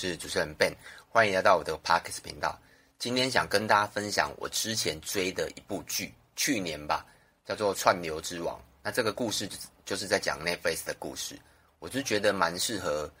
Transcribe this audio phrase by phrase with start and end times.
[0.00, 0.72] 是主持人 Ben，
[1.10, 2.58] 欢迎来到我的 Podcast 频道。
[2.98, 7.04] 今天想跟大家分享我之前追的一部剧，去年吧，
[7.44, 8.56] 叫做《串流之王》。
[8.82, 9.46] 那这个故事
[9.84, 11.38] 就是在讲 Netflix 的故事，
[11.80, 13.12] 我就觉得蛮适合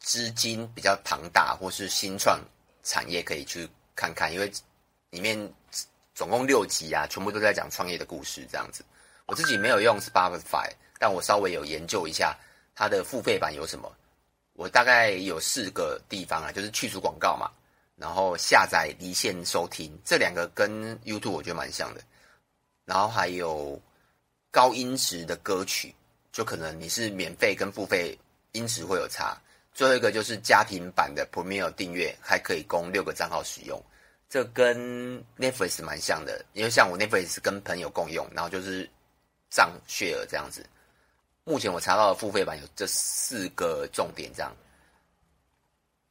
[0.00, 2.38] 资金比较庞大或是新创
[2.82, 3.66] 产业可以去
[3.96, 4.52] 看看，因为
[5.08, 5.50] 里面
[6.14, 8.84] 总共六集啊，全部都在讲创业的故事这样子。
[9.24, 12.36] 我自己没有用 Spotify，但我稍微有研究一下
[12.74, 13.90] 它的付费版有什么。
[14.54, 17.50] 我大概有四个地方啊，就是去除广告嘛，
[17.96, 22.00] 然后下载离线收听，这两个跟 YouTube 我觉得蛮像的，
[22.84, 23.80] 然后还有
[24.50, 25.94] 高音质的歌曲，
[26.32, 28.18] 就可能你是免费跟付费
[28.52, 29.36] 音质会有差。
[29.72, 33.82] 最后一个就是家庭版的 Premiere 订阅，还可以供六个账号使用，
[34.28, 38.86] 这跟 Netflix 蛮像的，因为像我 Netflix 跟朋友共用，然后就是
[39.48, 40.62] 账 share 这样子。
[41.44, 44.54] 目前我查到的付费版有这四个重点，这样。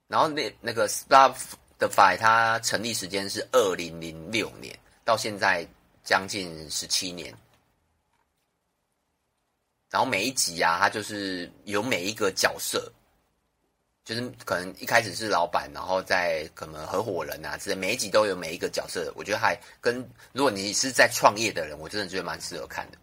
[0.08, 5.66] 然后那那个 Spotify 它成立时间是二零零六年，到现在
[6.04, 7.34] 将近十七年。
[9.90, 12.92] 然后每一集啊，它就是有每一个角色，
[14.04, 19.14] 就是可能一开始是老板，然后再可能合伙人啊之类，每一集都有每一个角色。
[19.16, 19.98] 我觉得还跟
[20.34, 22.98] 如果你是在创业的人，我真的觉得蛮适合看的。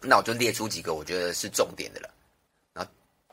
[0.00, 2.10] 那我就列出几个我觉得是重点的了。
[2.72, 2.90] 然后，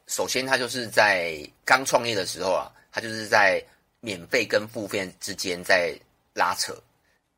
[0.08, 3.64] 首先他就是在刚创业的时候啊，他就是在
[4.00, 5.98] 免费跟付费之间在
[6.34, 6.76] 拉扯。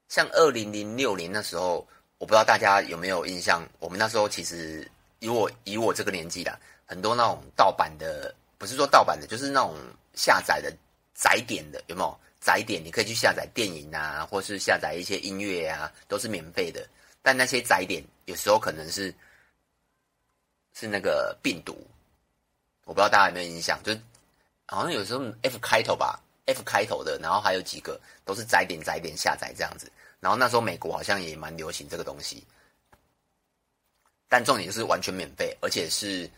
[0.08, 9.76] 像二零零六年那时候，我不知道大家有没有印象，我们那时候其实以我以我这个年纪啦，很多那种盗版的，不是说盗版的，就是那种
[10.16, 10.76] 下载的
[11.14, 12.20] 载点的，有没有？
[12.42, 16.88] 载点你可以去下载电影啊，或是下载一些音乐啊，都是免费的。
[17.22, 19.14] 但那些载点有时候可能是
[20.74, 21.86] 是那个病毒，
[22.86, 23.94] 我不知道大家有没有印象，就
[24.66, 29.92] 好像有时候 F 开头吧，F 开头的，然后还有几个都是载点载点下载这样子。
[30.20, 32.46] 然后那时候美国好像也蛮流行这个东西，
[34.28, 36.30] 但重点就是完全免费，而且是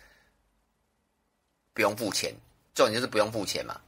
[1.74, 2.34] 不用付钱。
[2.74, 3.80] 重点就是不用付钱嘛。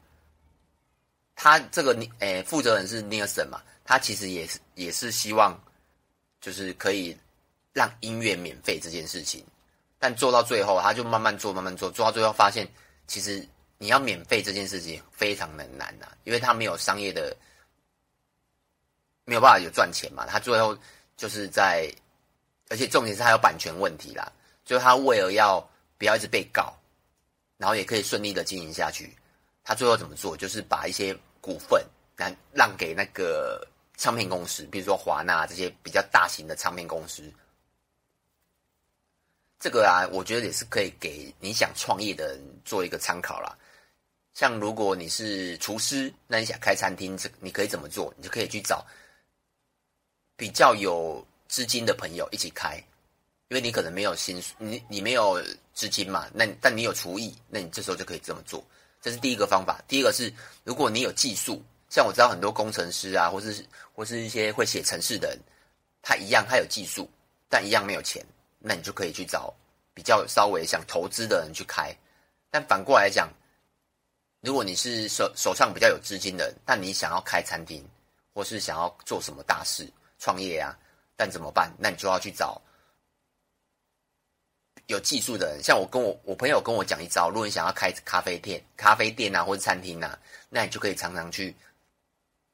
[1.35, 5.59] 他这个你诶负责人是 Nielsen 嘛，他其实也是也是希望。
[6.43, 7.17] 就是可以
[7.71, 9.41] 让音乐免费这件事情，
[9.97, 12.67] 但做到最后，他就慢慢做，慢慢做，做到最后发现，
[13.07, 17.33] 其实你要免费这件事情非常的难呐，因为他没有商业的，
[19.23, 20.25] 没有办法有赚钱嘛。
[20.25, 20.77] 他最后
[21.15, 21.89] 就是在，
[22.67, 24.29] 而且重点是他有版权问题啦，
[24.65, 25.65] 所以他为了要
[25.97, 26.77] 不要一直被告，
[27.55, 29.15] 然后也可以顺利的经营下去，
[29.63, 30.35] 他最后怎么做？
[30.35, 31.81] 就是把一些股份
[32.17, 33.65] 让让给那个。
[33.95, 37.31] 唱片公司，比如说华纳这些比较大型的唱片公司，
[39.59, 43.55] 这个啊，我觉得也是可以给你想创业的人做一个参考啦。
[44.33, 48.11] 像如果你是厨师，那你想开餐厅，这你可以怎么做？
[48.17, 48.83] 你就可以去找
[50.35, 52.75] 比较有资金的朋友一起开，
[53.49, 55.39] 因为你可能没有薪水，你你没有
[55.75, 58.65] 资金嘛，那但你有厨艺，那你这时候就可以这么做。
[58.99, 59.79] 这是第一个方法。
[59.87, 60.33] 第一个是，
[60.63, 61.63] 如果你有技术。
[61.93, 65.39] 像我知道很多工程师啊，或是或是一些会写程式的人，
[66.01, 67.07] 他一样他有技术，
[67.47, 68.25] 但一样没有钱，
[68.57, 69.53] 那你就可以去找
[69.93, 71.95] 比较稍微想投资的人去开。
[72.49, 73.31] 但反过来讲，
[74.41, 77.87] 如果你是手手上比较有资金的人，但你想要开餐厅，
[78.33, 79.87] 或是想要做什么大事
[80.17, 80.75] 创业啊，
[81.15, 81.71] 但怎么办？
[81.77, 82.59] 那你就要去找
[84.87, 85.61] 有技术的人。
[85.61, 90.17] 像我跟我我朋友跟我讲一招，如果你想要开咖啡店、咖啡店啊，或者餐厅啊，
[90.49, 91.55] 那你就可以常常去。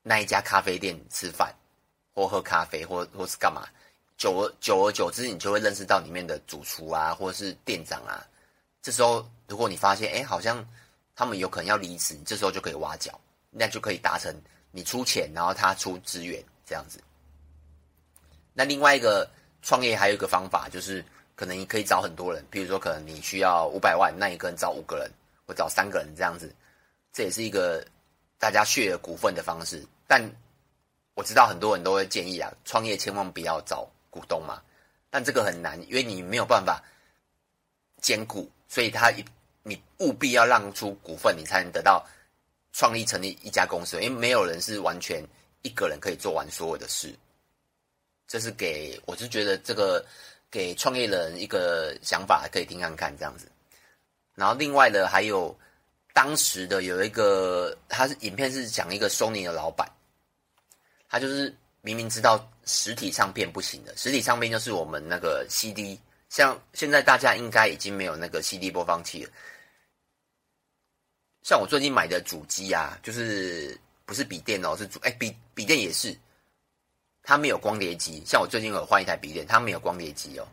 [0.09, 1.53] 那一家咖啡店吃饭，
[2.15, 3.69] 或喝咖啡，或或是干嘛，
[4.17, 8.25] 久而久而久之，你就会认识到里面的主厨啊，或是店长啊。
[8.81, 10.67] 这时候，如果你发现，哎，好像
[11.15, 13.21] 他们有可能要离职，你这时候就可以挖角，
[13.51, 14.35] 那就可以达成
[14.71, 16.99] 你出钱，然后他出资源这样子。
[18.51, 19.29] 那另外一个
[19.61, 21.05] 创业还有一个方法，就是
[21.35, 25.11] 可能你可以找很多人，比如说可能你需要五百万，那一个人找五个人，
[25.45, 26.51] 或找三个人这样子，
[27.13, 27.85] 这也是一个。
[28.41, 30.19] 大家 share 股份的方式，但
[31.13, 34.59] 我知道很多人都会建议啊，创业千万不要找股东嘛。
[35.11, 36.83] 但这个很难，因为你没有办法
[38.01, 39.23] 兼顾，所以他一
[39.61, 42.03] 你务必要让出股份，你才能得到
[42.73, 44.01] 创立成立一家公司。
[44.01, 45.23] 因为没有人是完全
[45.61, 47.15] 一个人可以做完所有的事。
[48.27, 50.03] 这是给我是觉得这个
[50.49, 53.47] 给创业人一个想法，可以听看看这样子。
[54.33, 55.55] 然后另外的还有。
[56.11, 59.89] 当时的有一个，他是影片是讲一个 Sony 的老板，
[61.09, 69.31] 他就是明明知道实体唱片不行的，实体唱片就是我们那个 CD，像现在大家应该已经没有那个 CD 播放器了。
[71.41, 76.15] 像我最近买的主机啊，就是不是笔电哦，是主哎笔笔电也是，
[77.23, 78.21] 它没有光碟机。
[78.25, 80.47] 像我最近有换一台笔电，它没有光碟机哦。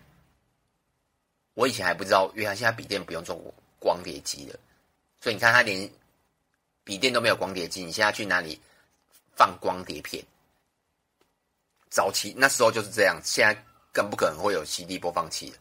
[1.55, 3.38] 我以前还不知道，原来现在笔电不用做
[3.79, 4.58] 光碟机了。
[5.20, 5.91] 所以你看，它连
[6.85, 8.58] 笔电都没有光碟机，你现在去哪里
[9.35, 10.25] 放光碟片？
[11.91, 15.56] 早期那时候就是这样，现在更不可能会有 CD 播放器了。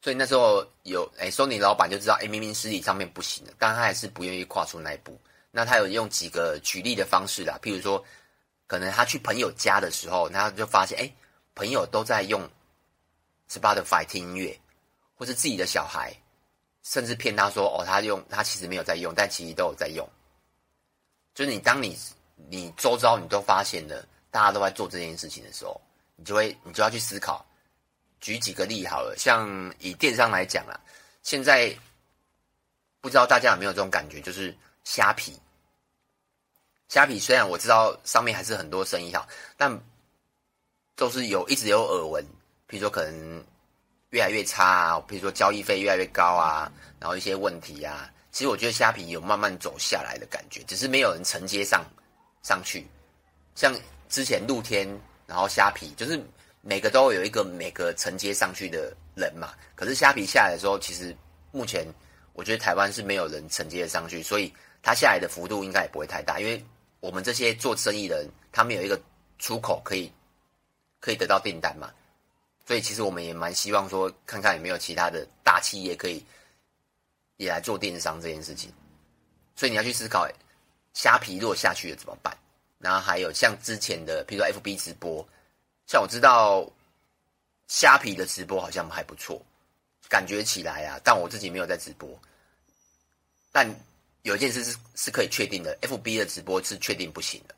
[0.00, 5.16] 所以那时候有哎，Sony 老板就知道，哎，明明实体上面不行了，但他还是不愿意跨出那一步。
[5.50, 8.04] 那他有用几个举例的方式啦，譬如说，
[8.66, 11.12] 可能他去朋友家的时候，他就发现，哎，
[11.54, 12.48] 朋友都在用
[13.48, 14.58] Spotify 听音乐，
[15.14, 16.12] 或是自己的小孩，
[16.82, 20.08] 甚至骗他说，哦，他用，他其实没有在用，但其实都有在用。
[21.34, 21.96] 就是你当你
[22.48, 25.80] 你周遭你都发现了，大家都在做这件事情的时候，
[26.16, 27.46] 你就会你就要去思考。
[28.20, 29.48] 举几个例好了，像
[29.78, 30.78] 以电商来讲啊，
[31.22, 31.76] 现在
[33.00, 35.38] 不知道大家有没有这种感觉，就是虾皮。
[36.88, 39.26] 虾皮虽然我知道上面还是很多生意好，
[39.56, 39.76] 但
[40.94, 42.24] 都是有一直有耳闻，
[42.66, 43.44] 比如说可能
[44.10, 48.10] 越来越差啊，比如说交易费越来越高啊，然后一些问题啊。
[48.30, 51.84] 其实我觉得虾皮有慢慢走下来的感觉，只是没有人承接上
[52.42, 52.86] 上去。
[53.54, 53.74] 像
[54.12, 54.86] 之前露天，
[55.26, 56.22] 然后虾皮就是。
[56.64, 61.12] 每个都有一个每个承接上去的人嘛，可是虾皮下来的时候，其实
[61.50, 61.84] 目前
[62.34, 66.64] 我觉得台湾是没有人承接上去，所以它下来的幅度应该也不会太大，因为
[67.00, 68.96] 我们这些做生意的人，他们有一个
[69.40, 70.08] 出口可以
[71.00, 71.92] 可以得到订单嘛，
[72.64, 76.24] 所以其实我们也蛮希望说，看看有没有其他的大企业可以
[77.38, 78.72] 也来做电商这件事情，
[79.56, 80.28] 所以你要去思考，
[80.94, 82.32] 虾皮如果下去了怎么办？
[82.82, 85.26] 然后还有像之前的，比如说 FB 直播。
[85.86, 86.68] 像我知道
[87.68, 89.40] 虾皮的直播好像还不错，
[90.08, 92.08] 感觉起来啊，但我自己没有在直播。
[93.50, 93.68] 但
[94.22, 97.54] 有一件事是是可以确定的，FB 的直播是确定不行的。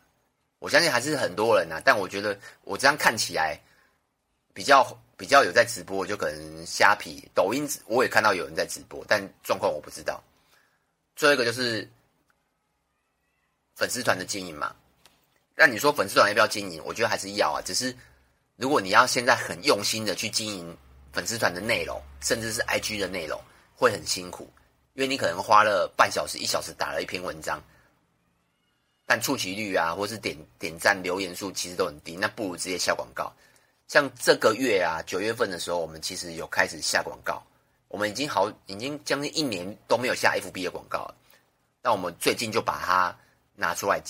[0.59, 3.59] 我相信还是很多人啊，但我觉得我这样看起来
[4.53, 10.23] 比较比较有在直播，就可能虾皮、抖音我也看到有人在直播，但状况我不知道。
[11.15, 11.89] 最后一个就是
[13.77, 14.75] 粉丝团的经营嘛，
[15.57, 16.83] 那你说粉丝团要不要经营？
[16.85, 17.95] 我觉得还是要啊，只是。
[18.57, 20.79] 如果你要现在很用心的去经营
[21.13, 23.41] 粉丝团的内容，甚至是 IG 的内容，
[23.75, 24.49] 会很辛苦，
[24.93, 27.61] 因为你可能花了半小时、一小时打了一篇文章，
[29.07, 33.33] 但触及率啊，或是点点赞、留言数其实都很低，那不如直接下广告。
[33.89, 37.45] 像这个月啊，九月份的时候，我们其实有开始下广告，
[37.89, 41.15] 我们已经好，已经将近一年都没有下 FB 的广告了，
[41.83, 43.19] 那我们最近就把它
[43.57, 44.01] 拿出来，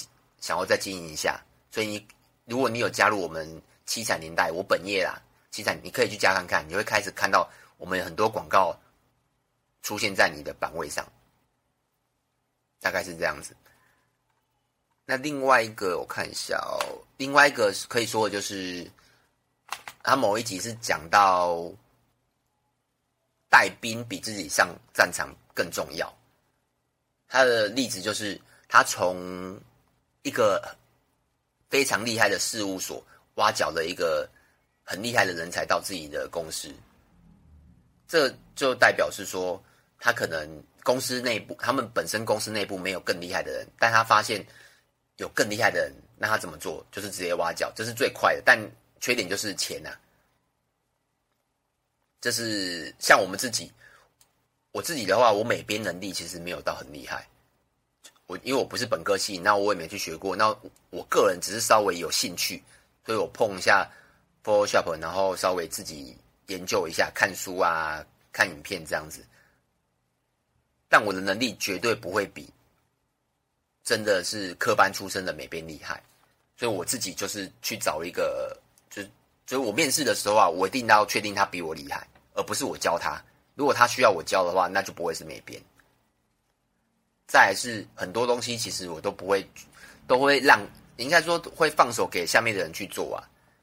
[0.45, 1.41] 想要再经营一下。
[1.71, 2.07] 所以你，
[2.45, 3.63] 如果你有加入我们。
[3.87, 5.21] 七彩年代，我本业啦，
[5.51, 7.47] 七彩你可以去加看看，你会开始看到
[7.77, 8.75] 我们有很多广告
[9.83, 11.07] 出现在你的版位上，
[12.81, 13.55] 大概是这样子。
[15.05, 16.81] 那另外一个我看一下哦，
[17.19, 18.91] 另外一个可以说的就是，
[20.03, 21.71] 他某一集是讲到
[23.51, 26.11] 带兵比自己上战场更重要。
[27.29, 29.61] 他的例子就是他从
[30.25, 30.77] 一个
[31.71, 33.03] 非常厉害的事务所。
[33.37, 34.31] 挖角了一个
[34.85, 36.73] 很厉害的人才到自己的公司，
[38.07, 39.61] 这就代表是说，
[39.99, 40.49] 他可能
[40.85, 44.47] 公司内部，他们本身公司内部没有更厉害的人，但他发现
[45.17, 46.87] 有更厉害的人，那他怎么做？
[46.93, 48.43] 就是直接挖角，这是最快的。
[48.47, 48.57] 但
[49.01, 49.99] 缺点就是钱呐、啊，
[52.21, 53.73] 这是像我们自己，
[54.71, 57.29] 我自己的话，我美编能力其实没有到很厉害，
[58.27, 60.49] 我因为我不是本科系，那我也没去学过，那
[60.91, 62.63] 我个人只是稍微有兴趣。
[63.05, 63.87] 所以我碰一下
[64.43, 66.17] Photoshop，然后稍微自己
[66.47, 68.03] 研究一下，看书啊，
[68.33, 69.23] 看影片这样子。
[70.89, 72.49] 但我的能力绝对不会比
[73.83, 76.03] 真的是科班出身的美编厉害。
[76.57, 78.57] 所以我自己就是去找一个，
[78.89, 79.03] 就
[79.45, 83.23] 就是我面试的时候啊，我一定要确定他比我厉害，而不是我教他。
[83.55, 85.61] 如果他需要我教的话，那就不会是美编。
[87.27, 89.47] 再是很多东西，其实我都不会，
[90.07, 90.61] 都会让。
[90.97, 93.19] 应该说会放手给下面的人去做啊，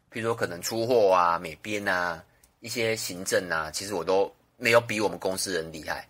[0.10, 2.22] 比如说可能出货啊、美编啊、
[2.60, 6.06] 一些行政啊，其实我都没有比我们公司人厉害。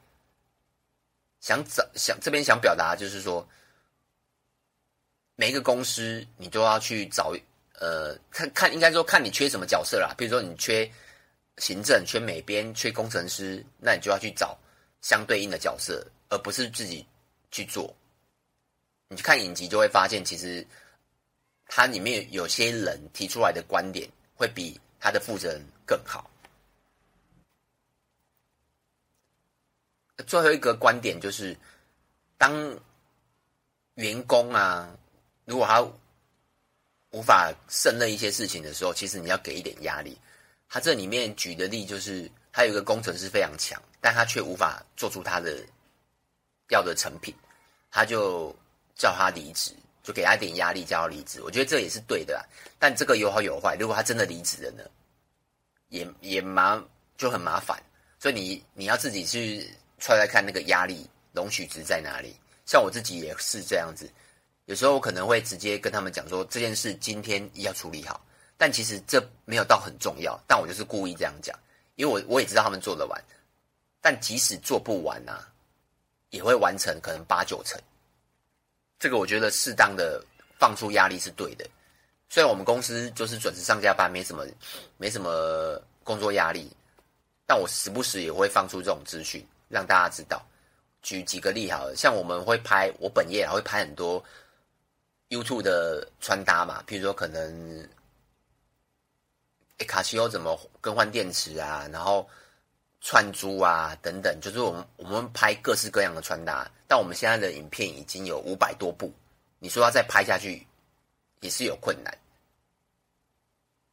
[1.39, 3.47] 想找想这边想表达就是说，
[5.35, 7.31] 每一个公司你都要去找，
[7.79, 10.15] 呃，看看应该说看你缺什么角色啦。
[10.17, 10.91] 比如说你缺
[11.57, 14.57] 行政、缺美编、缺工程师，那你就要去找
[15.01, 17.05] 相对应的角色，而不是自己
[17.51, 17.93] 去做。
[19.09, 20.65] 你去看影集就会发现，其实。
[21.73, 24.05] 他里面有些人提出来的观点
[24.35, 26.29] 会比他的负责人更好。
[30.27, 31.55] 最后一个观点就是，
[32.37, 32.77] 当
[33.93, 34.93] 员工啊，
[35.45, 35.81] 如果他
[37.11, 40.19] 无法胜任一些事情的时候，其实你要给一点压力。
[40.67, 45.65] 他这里面举的例就是，他有一个工程师非常强，但他却无法做出他的
[46.67, 47.33] 要的成品，
[47.91, 48.55] 他就
[48.95, 49.71] 叫他离职，
[50.01, 51.41] 就给他一点压力，叫他离职。
[51.43, 52.41] 我觉得这也是对的啦，
[52.79, 53.75] 但这个有好有坏。
[53.79, 54.83] 如果他真的离职了呢，
[55.89, 56.81] 也也麻
[57.17, 57.77] 就很麻烦。
[58.17, 59.69] 所以你你要自己去
[59.99, 62.35] 揣来看那个压力容许值在哪里。
[62.65, 64.09] 像我自己也是这样子，
[64.65, 68.23] 有时候我可能会直接跟他们讲说，这件事今天要处理好。
[68.57, 71.57] 但其实这没有到很重要，但我就是故意这样讲，
[71.95, 73.19] 因为我我也知道他们做得完，
[73.99, 75.50] 但即使做不完啊，
[76.31, 77.79] 也会完成可能八九成。
[78.99, 80.19] 这个我觉得适当的
[80.57, 81.65] 放出压力是对的。
[82.27, 84.45] 虽然我们公司就是准时上下班，没什么
[84.97, 86.75] 没什么工作压力，
[87.45, 90.43] 但我时不时也会放出这种资讯让大家知道。
[91.01, 94.23] 举几个例好了，像我们会拍我本业还会拍很多
[95.29, 97.87] YouTube 的穿搭嘛，譬如说可能。
[99.87, 101.89] 卡西欧怎么更换电池啊？
[101.91, 102.29] 然后
[103.01, 106.69] 串珠啊等等，就是我们我们拍各式各样的穿搭。
[106.87, 109.13] 但我们现在的影片已经有五百多部，
[109.59, 110.65] 你说要再拍下去
[111.41, 112.17] 也是有困难。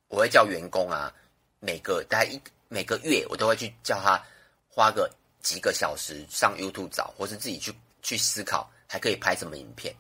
[0.09, 1.13] 我会叫员工啊，
[1.59, 4.23] 每个大概一每个月我都会去叫他
[4.69, 5.11] 花个
[5.43, 9.95] 几个小时上 YouTube 找，或是自己去去思考还可以拍什么影片。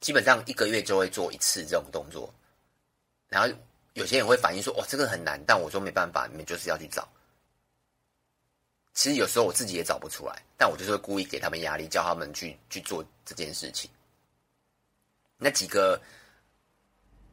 [0.00, 2.32] 基本上一个月就会做一次这种动作，
[3.28, 3.48] 然后。
[3.94, 7.06] 有些人会反映说：“哇，这个很难。”但我说没办法，你们就是要去找。
[8.94, 13.90] 其实有时候我自己也找不出来，但我就是会故意给他们压力，叫他们去去做这件事情。
[15.38, 16.00] 那几个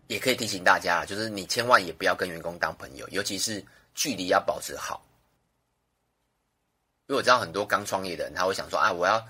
[0.08, 3.64] 也可以提醒大家，就是你千万也不要跟员工当朋友，尤其是
[3.94, 5.06] 距离要保持好。
[7.08, 9.28] 因为我知道很多刚创业的人，他会想说：“啊，我要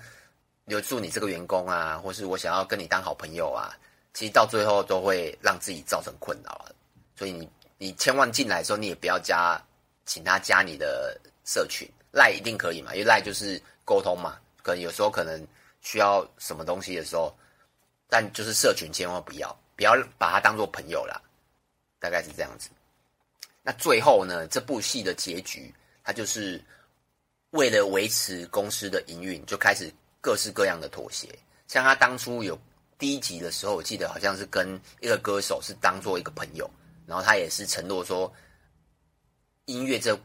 [0.66, 3.76] 留住你这个员工啊，或是我想要跟你当好朋友啊。”
[4.12, 6.74] 其实到最后都会让自己造成困扰了。
[7.16, 9.60] 所以你你千万进来的时候，你也不要加，
[10.04, 12.92] 请他加你的社群赖一定可以嘛？
[12.94, 15.46] 因为赖就是沟通嘛，可能有时候可能
[15.80, 17.34] 需要什么东西的时候，
[18.08, 21.20] 但就是社群千万不要，不要把他当做朋友啦，
[21.98, 22.70] 大概是这样子。
[23.62, 26.62] 那最后呢，这部戏的结局，他就是
[27.50, 31.28] 为了维持公司的营运，就开始各式各样的妥协。
[31.66, 32.58] 像他当初有
[32.98, 36.68] 第一集的时候，我记得好像是跟一个歌手是当做一个朋友。
[37.06, 38.32] 然后他也是承诺说，
[39.64, 40.16] 音乐这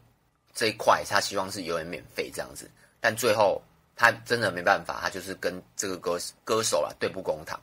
[0.56, 2.68] 这一块，他希望是有人免费这样子。
[3.00, 3.62] 但最后
[3.96, 7.62] 他真的没办法，他就是跟这个歌歌手啊对簿公堂。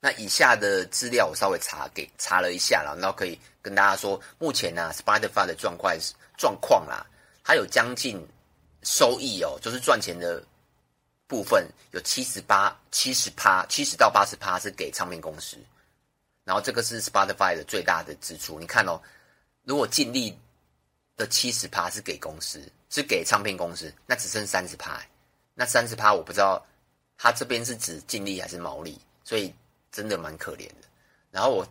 [0.00, 5.94] 那以下的资料我稍微查给查了一下了，然后可以跟大家说，目前呢、Spotify 的状况
[6.36, 7.06] 状况啦，
[7.44, 8.24] 它有将近
[8.82, 10.42] 收益哦，就是赚钱的
[11.26, 15.58] 部分有七十八、七十趴、七十到八十趴是给唱片公司。
[16.44, 19.00] 然后这个是 Spotify 的最大的支出，你看哦，
[19.64, 20.38] 如果净利
[21.18, 25.02] 的七十趴是给公司，是给唱片公司，那只剩三十趴，
[25.52, 26.64] 那三十趴我不知道
[27.18, 29.52] 他这边是指净利还是毛利，所以
[29.90, 30.88] 真的蛮可怜的。
[31.32, 31.68] 然后我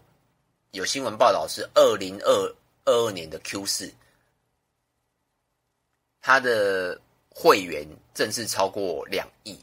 [0.71, 3.91] 有新闻报道是二零二二年的 Q 四，
[6.21, 6.99] 他的
[7.29, 9.57] 会员正式超过两亿，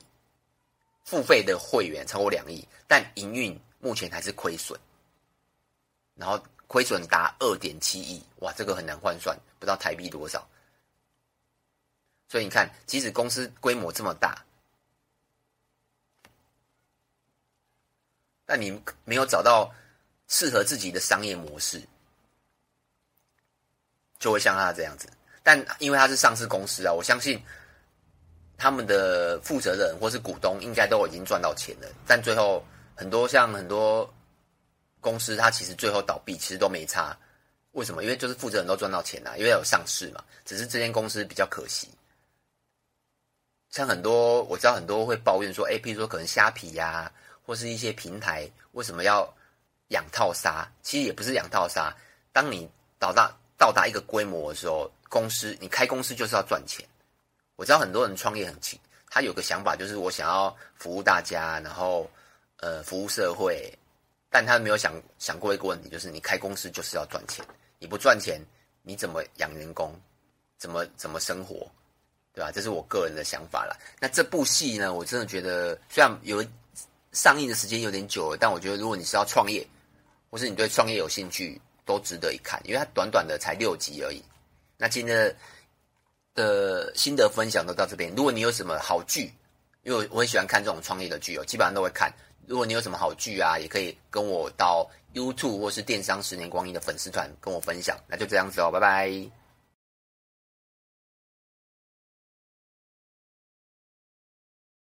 [1.05, 4.81] 付费的会员超过两亿，但营运目前还是亏损。
[6.17, 10.49] 然后亏损达二点七亿，哇，这个很难换算，不知道台币多少。
[12.29, 14.45] 所以你看，即使公司规模这么大，
[18.45, 19.73] 但你没有找到
[20.27, 21.81] 适合自己的商业模式，
[24.19, 25.09] 就会像他这样子。
[25.43, 27.41] 但因为他是上市公司啊，我相信
[28.57, 31.89] 他们的负责人或是股东应该都已经赚到钱了。
[32.07, 32.65] 但最后
[32.97, 34.13] 很多像很多。
[35.05, 37.15] 公司它其实最后倒闭，其实都没差。
[37.73, 38.03] 为什么？
[38.03, 40.25] 因为就是负责人都赚到钱啊，因为有上市嘛。
[40.47, 41.89] 只是这间公司比较可惜。
[43.69, 47.13] 像很多我知道很多会抱怨说，哎，譬如说可能虾皮呀、
[47.45, 49.31] 或是一些平台，为什么要
[49.89, 50.67] 养套杀？
[50.83, 51.95] 其实也不是养套杀。
[52.33, 52.67] 当你
[52.99, 56.87] 到达到达一个规模的时候，公司你开公司就是要赚钱。
[57.57, 58.81] 我知道很多人创业很勤，
[59.11, 62.11] 他有个想法就是我想要服务大家，然后
[62.57, 63.73] 呃服务社会。
[64.37, 67.47] 但他没有想想过一个问题，就是你开公司就是要赚钱，
[67.79, 68.41] 你不赚钱，
[68.83, 69.95] 你怎么养员工，
[70.59, 71.71] 怎么怎么生活，
[72.33, 72.51] 对吧？
[72.51, 73.77] 这是我个人的想法啦。
[74.01, 76.45] 那这部戏呢，我真的觉得虽然有
[77.13, 79.65] 上映的时间有点久了，但我觉得如果你是要创业，
[80.31, 84.21] 或是你对创业有兴趣，都值得一看，因为它短短的才六集而已。
[84.77, 85.37] 那今天的
[86.35, 89.33] 的心得分享都到这边，如果你有什么好剧，
[89.85, 92.13] 因为我很喜欢看这种创业的剧哦，基本上都会看。
[92.47, 97.97] 如果你有什么好剧啊，也可以跟我到 YouTube 或是电商十年光阴的粉丝团跟我分享。
[98.07, 99.44] 那就这样子哦，拜拜。